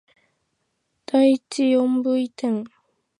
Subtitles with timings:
[0.03, 0.07] 第一四
[1.77, 2.65] 分位点